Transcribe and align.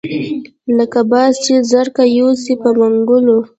لکه 0.77 0.99
باز 1.11 1.33
چې 1.45 1.53
زرکه 1.71 2.03
یوسي 2.19 2.53
په 2.61 2.69
منګلو 2.79 3.37